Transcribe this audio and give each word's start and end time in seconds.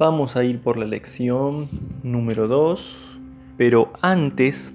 Vamos 0.00 0.34
a 0.34 0.44
ir 0.44 0.60
por 0.60 0.78
la 0.78 0.86
lección 0.86 1.68
número 2.02 2.48
2, 2.48 2.96
pero 3.58 3.92
antes 4.00 4.72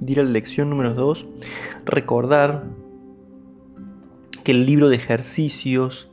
de 0.00 0.12
ir 0.12 0.18
a 0.18 0.24
la 0.24 0.30
lección 0.30 0.68
número 0.68 0.94
2, 0.94 1.24
recordar 1.84 2.64
que 4.42 4.50
el 4.50 4.66
libro 4.66 4.88
de 4.88 4.96
ejercicios 4.96 6.10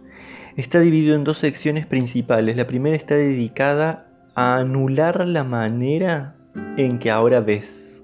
está 0.57 0.79
dividido 0.79 1.16
en 1.16 1.23
dos 1.23 1.39
secciones 1.39 1.88
principales. 1.88 2.55
La 2.55 2.67
primera 2.67 2.95
está 2.95 3.16
dedicada 3.16 4.05
a 4.35 4.57
anular 4.57 5.25
la 5.25 5.43
manera 5.43 6.35
en 6.77 6.99
que 6.99 7.09
ahora 7.09 7.39
ves. 7.39 7.99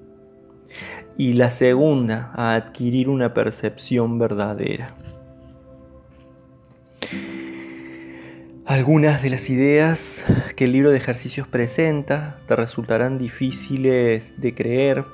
Y 1.20 1.34
la 1.34 1.52
segunda 1.52 2.32
a 2.34 2.56
adquirir 2.56 3.10
una 3.10 3.36
percepción 3.36 4.18
verdadera. 4.18 4.96
Algunas 8.66 9.22
de 9.22 9.30
las 9.30 9.50
ideas 9.52 10.22
que 10.58 10.66
el 10.66 10.72
libro 10.72 10.90
de 10.90 10.98
ejercicios 10.98 11.48
presenta 11.48 12.40
te 12.48 12.56
resultarán 12.56 13.20
difíciles 13.20 14.34
de 14.42 14.56
creer, 14.56 15.06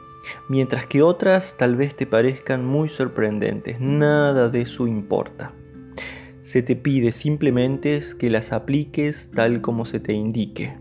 mientras 0.48 0.88
que 0.88 1.02
otras 1.02 1.56
tal 1.58 1.76
vez 1.76 1.96
te 1.96 2.08
parezcan 2.08 2.66
muy 2.66 2.88
sorprendentes. 2.88 3.78
Nada 3.82 4.48
de 4.48 4.62
eso 4.62 4.88
importa. 4.88 5.52
Se 6.44 6.64
te 6.64 6.78
pide 6.78 7.12
simplemente 7.12 8.00
que 8.18 8.30
las 8.30 8.54
apliques 8.54 9.30
tal 9.32 9.60
como 9.60 9.86
se 9.86 10.00
te 10.00 10.14
indique. 10.14 10.78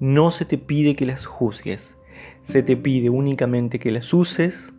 No 0.00 0.32
se 0.32 0.44
te 0.44 0.58
pide 0.58 0.96
que 0.96 1.06
las 1.06 1.24
juzgues, 1.24 1.96
se 2.42 2.64
te 2.64 2.76
pide 2.76 3.10
únicamente 3.10 3.78
que 3.78 3.92
las 3.92 4.12
uses. 4.12 4.72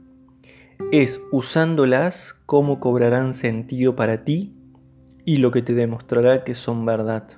Es 0.91 1.21
usándolas 1.31 2.35
como 2.45 2.81
cobrarán 2.81 3.33
sentido 3.33 3.95
para 3.95 4.25
ti 4.25 4.57
y 5.23 5.37
lo 5.37 5.51
que 5.51 5.61
te 5.61 5.73
demostrará 5.73 6.43
que 6.43 6.53
son 6.53 6.85
verdad. 6.85 7.29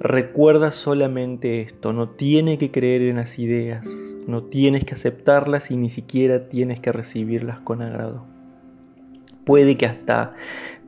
Recuerda 0.00 0.70
solamente 0.70 1.60
esto, 1.60 1.92
no 1.92 2.08
tienes 2.08 2.58
que 2.58 2.70
creer 2.70 3.02
en 3.02 3.16
las 3.16 3.38
ideas, 3.38 3.86
no 4.26 4.44
tienes 4.44 4.86
que 4.86 4.94
aceptarlas 4.94 5.70
y 5.70 5.76
ni 5.76 5.90
siquiera 5.90 6.48
tienes 6.48 6.80
que 6.80 6.90
recibirlas 6.90 7.60
con 7.60 7.82
agrado. 7.82 8.24
Puede 9.44 9.76
que 9.76 9.84
hasta 9.84 10.32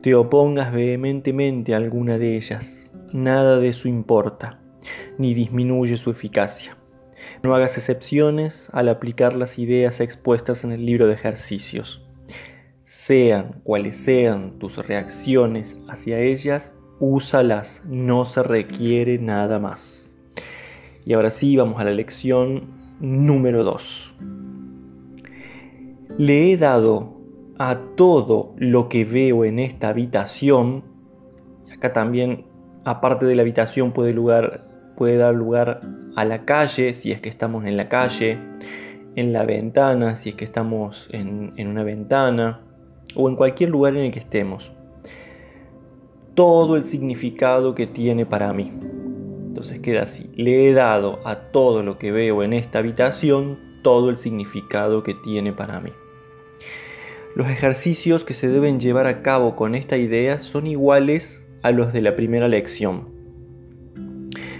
te 0.01 0.15
opongas 0.15 0.73
vehementemente 0.73 1.75
a 1.75 1.77
alguna 1.77 2.17
de 2.17 2.37
ellas, 2.37 2.91
nada 3.11 3.59
de 3.59 3.69
eso 3.69 3.87
importa, 3.87 4.59
ni 5.19 5.35
disminuye 5.35 5.95
su 5.97 6.09
eficacia. 6.09 6.75
No 7.43 7.53
hagas 7.53 7.77
excepciones 7.77 8.67
al 8.73 8.89
aplicar 8.89 9.35
las 9.35 9.59
ideas 9.59 9.99
expuestas 9.99 10.63
en 10.63 10.71
el 10.71 10.87
libro 10.87 11.05
de 11.05 11.13
ejercicios 11.13 12.03
sean 12.93 13.59
cuales 13.63 13.97
sean 13.97 14.59
tus 14.59 14.77
reacciones 14.77 15.77
hacia 15.89 16.19
ellas, 16.19 16.71
úsalas, 16.99 17.83
no 17.85 18.25
se 18.25 18.43
requiere 18.43 19.17
nada 19.17 19.59
más. 19.59 20.09
Y 21.05 21.13
ahora 21.13 21.31
sí, 21.31 21.55
vamos 21.55 21.79
a 21.79 21.83
la 21.83 21.91
lección 21.91 22.63
número 22.99 23.63
2. 23.63 24.15
Le 26.17 26.51
he 26.51 26.57
dado 26.57 27.17
a 27.57 27.77
todo 27.95 28.53
lo 28.57 28.89
que 28.89 29.03
veo 29.05 29.45
en 29.45 29.59
esta 29.59 29.89
habitación, 29.89 30.83
acá 31.73 31.93
también, 31.93 32.45
aparte 32.85 33.25
de 33.25 33.35
la 33.35 33.41
habitación, 33.41 33.91
puede, 33.91 34.13
dar 35.17 35.35
lugar 35.35 35.81
a 36.15 36.25
la 36.25 36.45
calle, 36.45 36.93
si 36.93 37.11
es 37.11 37.19
que 37.19 37.29
estamos 37.29 37.65
en 37.65 37.77
la 37.77 37.89
calle, 37.89 38.37
en 39.15 39.33
la 39.33 39.43
ventana, 39.43 40.15
si 40.15 40.29
es 40.29 40.35
que 40.35 40.45
estamos 40.45 41.07
en, 41.11 41.53
en 41.57 41.67
una 41.67 41.83
ventana, 41.83 42.61
o 43.15 43.29
en 43.29 43.35
cualquier 43.35 43.69
lugar 43.69 43.95
en 43.95 44.05
el 44.05 44.11
que 44.11 44.19
estemos, 44.19 44.71
todo 46.33 46.75
el 46.75 46.83
significado 46.83 47.75
que 47.75 47.87
tiene 47.87 48.25
para 48.25 48.53
mí. 48.53 48.71
Entonces 49.47 49.79
queda 49.79 50.03
así, 50.03 50.29
le 50.35 50.69
he 50.69 50.73
dado 50.73 51.19
a 51.25 51.51
todo 51.51 51.83
lo 51.83 51.97
que 51.99 52.11
veo 52.11 52.43
en 52.43 52.53
esta 52.53 52.79
habitación 52.79 53.59
todo 53.83 54.09
el 54.09 54.17
significado 54.17 55.03
que 55.03 55.13
tiene 55.13 55.53
para 55.53 55.79
mí. 55.79 55.91
Los 57.35 57.47
ejercicios 57.49 58.23
que 58.23 58.33
se 58.33 58.47
deben 58.47 58.79
llevar 58.79 59.07
a 59.07 59.21
cabo 59.21 59.55
con 59.55 59.75
esta 59.75 59.97
idea 59.97 60.39
son 60.39 60.67
iguales 60.67 61.43
a 61.61 61.71
los 61.71 61.93
de 61.93 62.01
la 62.01 62.15
primera 62.15 62.47
lección. 62.47 63.09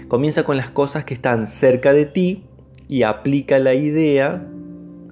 Comienza 0.08 0.44
con 0.44 0.56
las 0.56 0.70
cosas 0.70 1.04
que 1.04 1.14
están 1.14 1.48
cerca 1.48 1.92
de 1.92 2.06
ti 2.06 2.44
y 2.88 3.02
aplica 3.02 3.58
la 3.58 3.74
idea 3.74 4.46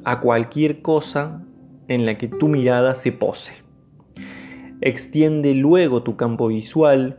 a 0.04 0.20
cualquier 0.20 0.82
cosa 0.82 1.44
en 1.88 2.06
la 2.06 2.18
que 2.18 2.28
tu 2.28 2.48
mirada 2.48 2.94
se 2.94 3.12
pose. 3.12 3.52
Extiende 4.84 5.54
luego 5.54 6.02
tu 6.02 6.16
campo 6.16 6.48
visual, 6.48 7.18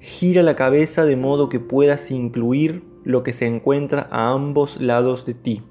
gira 0.00 0.42
la 0.42 0.56
cabeza 0.56 1.04
de 1.04 1.14
modo 1.14 1.50
que 1.50 1.60
puedas 1.60 2.10
incluir 2.10 2.82
lo 3.04 3.22
que 3.22 3.34
se 3.34 3.46
encuentra 3.46 4.08
a 4.10 4.30
ambos 4.30 4.80
lados 4.80 5.26
de 5.26 5.34
ti. 5.34 5.62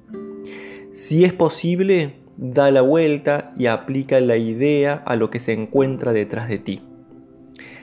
Si 0.93 1.25
es 1.25 1.33
posible, 1.33 2.13
da 2.37 2.69
la 2.69 2.81
vuelta 2.81 3.55
y 3.57 3.65
aplica 3.65 4.19
la 4.19 4.37
idea 4.37 5.01
a 5.03 5.15
lo 5.15 5.31
que 5.31 5.39
se 5.39 5.53
encuentra 5.53 6.13
detrás 6.13 6.47
de 6.47 6.59
ti. 6.59 6.81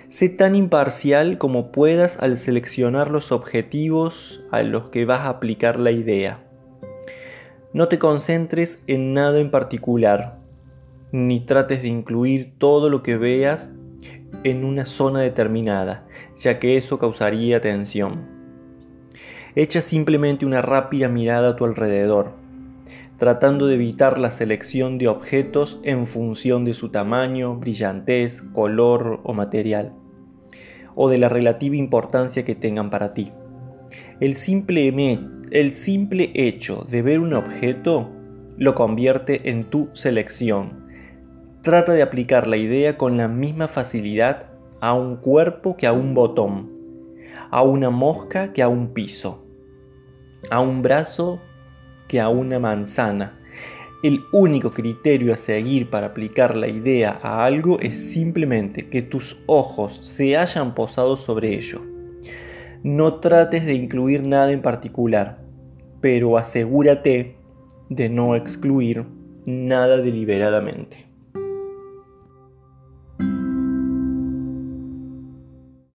Sé 0.08 0.28
tan 0.28 0.54
imparcial 0.54 1.36
como 1.38 1.72
puedas 1.72 2.18
al 2.18 2.38
seleccionar 2.38 3.10
los 3.10 3.32
objetivos 3.32 4.40
a 4.52 4.62
los 4.62 4.84
que 4.90 5.04
vas 5.04 5.22
a 5.22 5.30
aplicar 5.30 5.80
la 5.80 5.90
idea. 5.90 6.38
No 7.72 7.88
te 7.88 7.98
concentres 7.98 8.80
en 8.86 9.14
nada 9.14 9.40
en 9.40 9.50
particular, 9.50 10.41
ni 11.12 11.40
trates 11.40 11.82
de 11.82 11.88
incluir 11.88 12.54
todo 12.58 12.88
lo 12.88 13.02
que 13.02 13.16
veas 13.16 13.70
en 14.44 14.64
una 14.64 14.86
zona 14.86 15.20
determinada, 15.20 16.06
ya 16.38 16.58
que 16.58 16.76
eso 16.76 16.98
causaría 16.98 17.60
tensión. 17.60 18.26
Echa 19.54 19.82
simplemente 19.82 20.46
una 20.46 20.62
rápida 20.62 21.08
mirada 21.08 21.50
a 21.50 21.56
tu 21.56 21.66
alrededor, 21.66 22.32
tratando 23.18 23.66
de 23.66 23.74
evitar 23.74 24.18
la 24.18 24.30
selección 24.30 24.98
de 24.98 25.08
objetos 25.08 25.78
en 25.84 26.06
función 26.06 26.64
de 26.64 26.74
su 26.74 26.88
tamaño, 26.88 27.56
brillantez, 27.56 28.42
color 28.54 29.20
o 29.22 29.34
material, 29.34 29.92
o 30.94 31.08
de 31.08 31.18
la 31.18 31.28
relativa 31.28 31.76
importancia 31.76 32.44
que 32.44 32.54
tengan 32.54 32.90
para 32.90 33.12
ti. 33.12 33.30
El 34.20 34.36
simple, 34.36 34.88
el 35.50 35.74
simple 35.74 36.30
hecho 36.34 36.86
de 36.90 37.02
ver 37.02 37.20
un 37.20 37.34
objeto 37.34 38.08
lo 38.56 38.74
convierte 38.74 39.50
en 39.50 39.64
tu 39.64 39.88
selección. 39.92 40.81
Trata 41.62 41.92
de 41.92 42.02
aplicar 42.02 42.48
la 42.48 42.56
idea 42.56 42.98
con 42.98 43.16
la 43.16 43.28
misma 43.28 43.68
facilidad 43.68 44.46
a 44.80 44.94
un 44.94 45.14
cuerpo 45.14 45.76
que 45.76 45.86
a 45.86 45.92
un 45.92 46.12
botón, 46.12 46.68
a 47.52 47.62
una 47.62 47.88
mosca 47.88 48.52
que 48.52 48.62
a 48.62 48.68
un 48.68 48.88
piso, 48.88 49.46
a 50.50 50.58
un 50.58 50.82
brazo 50.82 51.40
que 52.08 52.18
a 52.18 52.28
una 52.28 52.58
manzana. 52.58 53.38
El 54.02 54.22
único 54.32 54.72
criterio 54.72 55.32
a 55.32 55.36
seguir 55.36 55.88
para 55.88 56.08
aplicar 56.08 56.56
la 56.56 56.66
idea 56.66 57.20
a 57.22 57.44
algo 57.44 57.78
es 57.78 58.10
simplemente 58.10 58.88
que 58.88 59.02
tus 59.02 59.38
ojos 59.46 60.00
se 60.02 60.36
hayan 60.36 60.74
posado 60.74 61.16
sobre 61.16 61.54
ello. 61.54 61.80
No 62.82 63.20
trates 63.20 63.64
de 63.64 63.74
incluir 63.74 64.24
nada 64.24 64.50
en 64.50 64.62
particular, 64.62 65.38
pero 66.00 66.36
asegúrate 66.38 67.36
de 67.88 68.08
no 68.08 68.34
excluir 68.34 69.04
nada 69.46 69.98
deliberadamente. 69.98 71.11